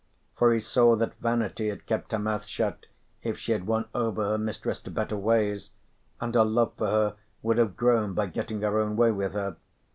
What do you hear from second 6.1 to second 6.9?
and her love for